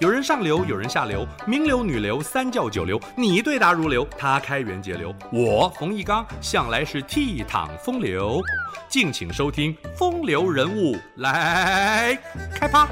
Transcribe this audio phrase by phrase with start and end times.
[0.00, 8.40] 有人上流，有人下流，名流、女流、三教九流，你对答如流，他开源节流，我冯一刚向来是倜傥风流。
[8.88, 12.16] 敬请收听《风流人物》来
[12.54, 12.86] 开趴。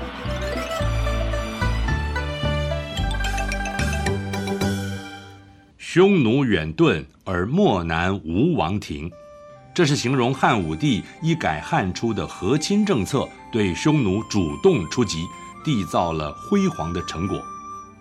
[5.78, 9.08] 匈奴远遁而漠南无王庭，
[9.72, 15.24] 这是形容汉武帝一改汉初的和亲政策，对匈奴主动出击。
[15.66, 17.42] 缔造了辉煌的成果，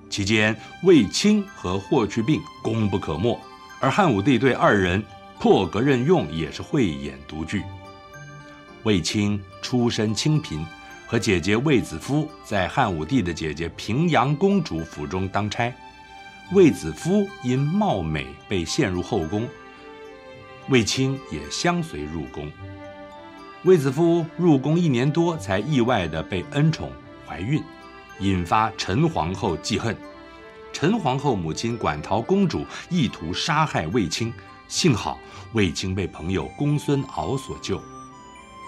[0.07, 3.39] 期间卫青和霍去病功不可没，
[3.81, 5.03] 而汉武帝对二人
[5.39, 7.63] 破格任用也是慧眼独具。
[8.83, 10.63] 卫青出身清贫，
[11.07, 15.73] 和姐姐卫子夫在汉武帝的姐姐平阳公主府中当差，
[16.53, 19.47] 卫子夫因貌美被陷入后宫，
[20.69, 22.51] 卫青也相随入宫。
[23.63, 26.91] 卫子夫入宫一年多，才意外地被恩宠。
[27.35, 27.61] 怀孕，
[28.19, 29.93] 引发陈皇后记恨。
[30.71, 34.31] 陈皇后母亲馆陶公主意图杀害卫青，
[34.69, 35.19] 幸好
[35.51, 37.81] 卫青被朋友公孙敖所救。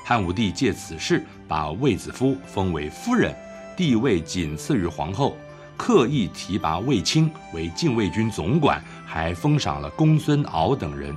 [0.06, 3.34] 汉武帝借此事把卫子夫封为夫人，
[3.78, 5.38] 地位仅次于皇后，
[5.78, 11.16] 刻意提拔卫青为禁卫军总管，还封赏了公孙敖等人。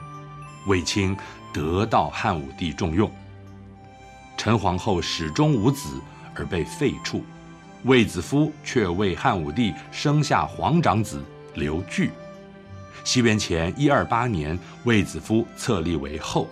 [0.68, 1.16] 卫青
[1.52, 3.10] 得到汉武帝重用。
[4.36, 6.00] 陈皇后始终无子。
[6.36, 7.20] 而被废黜，
[7.84, 11.22] 卫子夫却为汉武帝生下皇长子
[11.54, 12.10] 刘据。
[13.04, 16.48] 西元前一二八年，卫子夫册立为后。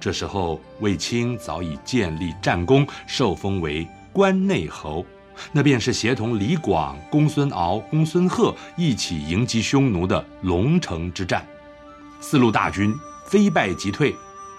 [0.00, 5.06] 这时候，卫青早已建立战功，受封为关内侯。
[5.52, 11.46] 那便是协同李广、公孙敖、公孙贺一起迎击匈奴的龙城之战。
[12.20, 12.92] 四路大军
[13.26, 14.14] 非败即退，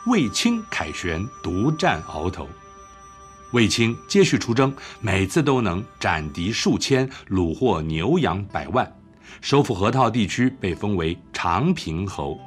[0.07, 2.47] 卫青凯旋独占鳌头。
[3.53, 8.91] 卫青接续出征，每次都能斩敌数千，虏获牛羊百万，
[9.41, 12.37] 收复河套地区，被封为长平侯。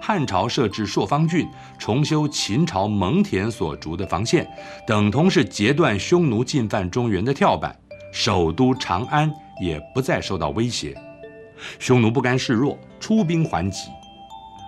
[0.00, 1.48] 汉朝设置朔方郡，
[1.80, 4.48] 重修秦朝蒙恬所筑的防线，
[4.86, 7.76] 等同是截断匈奴进犯中原的跳板。
[8.12, 9.28] 首都长安
[9.60, 10.96] 也不再受到威胁。
[11.80, 13.88] 匈奴不甘示弱，出兵还击。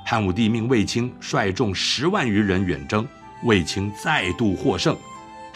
[0.04, 3.06] 汉武帝命卫青率众十万余人远征，
[3.44, 4.96] 卫青再度获胜。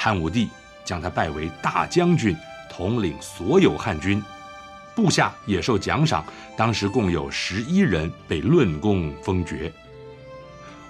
[0.04, 0.48] 汉武帝
[0.84, 2.36] 将他拜为大将军，
[2.68, 4.20] 统领所有汉军，
[4.96, 6.24] 部下也受奖赏。
[6.56, 9.72] 当时共有十一人被论功封爵。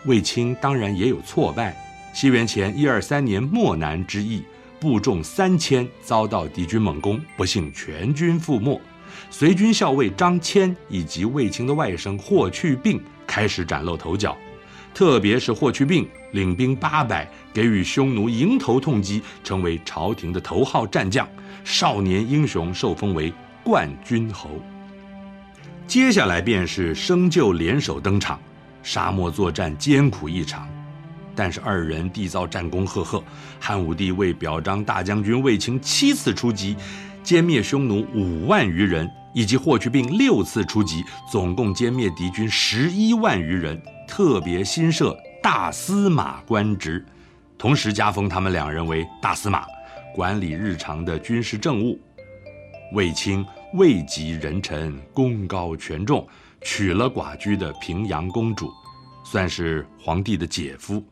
[0.06, 1.76] 卫青当然也有挫败。
[2.14, 4.42] 西元前一二三年漠南之役，
[4.80, 8.80] 部众三千遭到敌军猛攻，不幸全军覆没。
[9.28, 14.34] 随军校尉张骞以及卫青的外甥霍去病开始崭露头角。
[14.94, 21.26] 特别是霍去病领兵八百，给予匈奴迎头痛击，成为朝廷的头号战将，
[21.64, 23.32] 少年英雄，受封为
[23.64, 24.50] 冠军侯。
[25.86, 28.38] 接下来便是生就联手登场，
[28.82, 30.68] 沙漠作战艰苦异常，
[31.34, 33.22] 但是二人缔造战功赫赫。
[33.58, 36.76] 汉武帝为表彰大将军卫青七次出击，
[37.24, 43.80] 歼灭匈奴五万余人，以及霍去病六次出击，总共歼灭敌军十一万余人。
[44.14, 47.02] 特别新设大司马官职，
[47.56, 49.64] 同时加封他们两人为大司马，
[50.14, 51.98] 管理日常的军事政务。
[52.92, 53.42] 卫青
[53.72, 56.28] 位极人臣，功高权重，
[56.60, 58.70] 娶了寡居的平阳公主，
[59.24, 61.02] 算是皇帝的姐夫。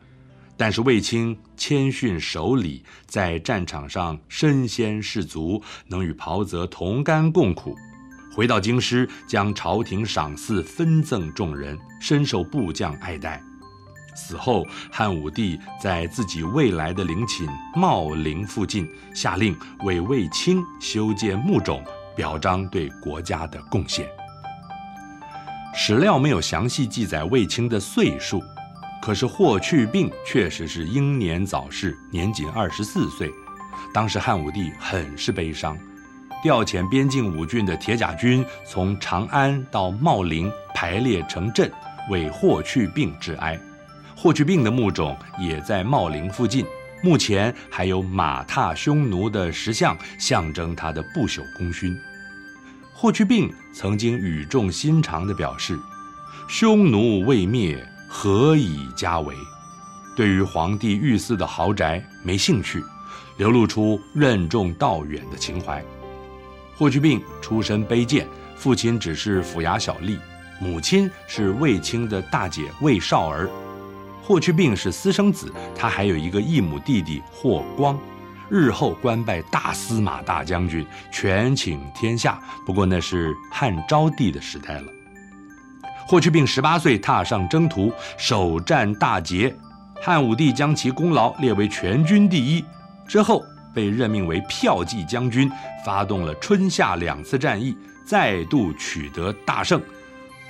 [0.54, 7.74] 但是卫青谦逊守礼，在战场上身先士卒，能与袍泽同甘共苦。
[8.32, 13.42] 回到京师，将朝廷赏赐分赠众人，深受部将爱戴。
[14.14, 21.82] 死后，汉武帝在自己未来的陵寝茂陵附近，下令为卫青修建墓冢，
[22.14, 24.08] 表彰对国家的贡献。
[25.74, 28.40] 史料没有详细记载卫青的岁数，
[29.02, 33.30] 可是霍去病确实是英年早逝，年仅二十四岁。
[33.92, 35.76] 当时汉武帝很是悲伤。
[36.42, 41.70] 调遣边境五郡的铁甲军从长安到茂陵排列成阵，
[42.10, 43.60] 为霍去病致哀。
[44.16, 46.64] 霍去病的墓冢也在茂陵附近，
[47.02, 51.98] 目前还有马踏匈奴的石像，象征他的不朽功勋。
[52.92, 55.78] 霍去病曾经语重心长地表示
[56.48, 59.34] ：“匈奴未灭，何以家为？”
[60.16, 62.82] 对于皇帝御赐的豪宅没兴趣，
[63.38, 65.82] 流露出任重道远的情怀。
[66.80, 70.18] 霍去病出身卑贱，父亲只是府衙小吏，
[70.58, 73.50] 母亲是卫青的大姐卫少儿。
[74.22, 78.00] 霍去病是私生子，他还有一个异母弟弟霍光。
[78.48, 82.40] 日后官拜大司马大将军，权倾天下。
[82.64, 84.86] 不过那是汉昭帝的时代了。
[86.06, 89.54] 霍去病十八岁踏上征途，首战大捷，
[90.00, 92.64] 汉武帝将其功劳列为全军第一。
[93.06, 93.44] 之后
[93.74, 95.50] 被任命为骠骑将军，
[95.84, 99.80] 发动了春夏两次战役，再度取得大胜。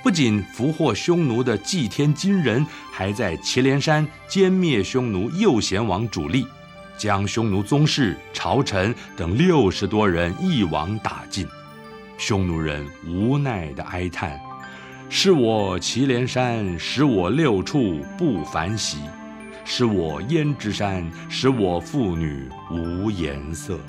[0.03, 6.45] 不仅俘获匈奴的祭天金人，还在祁连山歼灭匈奴右贤王主力。
[6.97, 11.47] 将匈奴宗室、朝臣等六十多人一网打尽，
[12.15, 14.39] 匈奴人无奈地哀叹
[15.09, 18.97] ：“是我祁连山，使我六畜不凡席；
[19.65, 23.79] 使我焉支山，使我妇女无颜色。”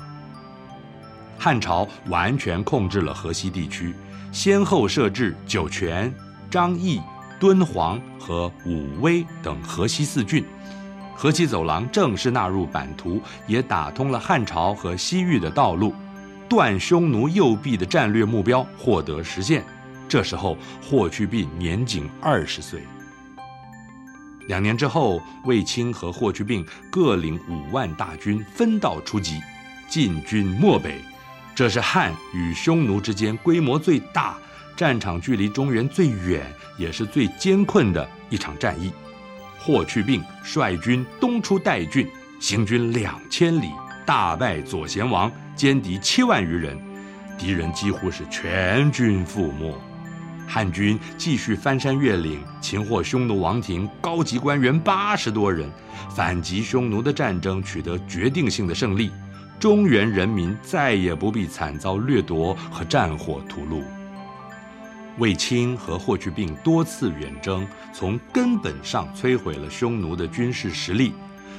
[1.37, 3.93] 汉朝完全控制了河西地区，
[4.31, 6.13] 先后设置酒泉、
[6.49, 7.01] 张掖、
[7.39, 10.45] 敦煌和武威等河西四郡。
[11.15, 15.93] 河西走廊正式纳入版图，也打通了汉朝和西域的道路，
[16.49, 19.63] 断匈奴右臂的战略目标获得实现。
[20.07, 22.83] 这时候，霍去病年仅二十岁。
[24.47, 29.39] 两年之后，卫青和霍去病各领五万大军，分道出击，
[29.87, 30.99] 进军漠北。
[31.55, 34.35] 这是汉与匈奴之间规模最大、
[34.75, 36.45] 战场距离中原最远，
[36.77, 38.91] 也是最艰困的一场战役。
[39.59, 43.69] 霍去病率军东出代郡，行军两千里，
[44.05, 46.77] 大败左贤王，歼敌七万余人，
[47.37, 49.73] 敌人几乎是全军覆没。
[50.47, 55.69] 汉军继续翻山越岭，擒获匈奴王庭高级官员八十多人，
[56.15, 59.11] 反击匈奴的战争取得决定性的胜利，
[59.59, 63.83] 中原人民再也不必惨遭掠夺和战火屠戮。
[65.19, 71.13] 卫青和霍去病多次远征，从根本上摧毁了匈奴的军事实力，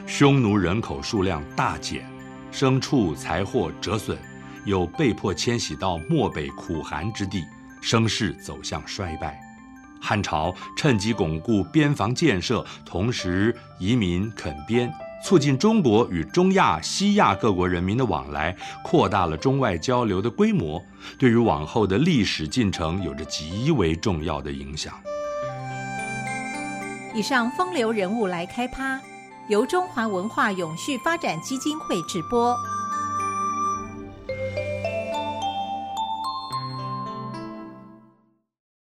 [0.07, 2.05] 匈奴人口数量大减，
[2.53, 4.19] 牲畜财货折损，
[4.65, 7.45] 又被迫迁徙到漠北苦寒之地，
[7.85, 9.39] 声势走向衰败。
[10.01, 14.91] 汉朝趁机巩固边防建设，同时移民垦边。
[15.23, 20.83] 促进中国与中亚、西亚各国人民的往来，扩大了中外交流的规模，
[21.19, 24.93] 对于往后的历史进程有着极为重要的影响。
[27.15, 29.01] 以上风流人物来开趴，
[29.49, 32.55] 由中华文化永续发展基金会直播。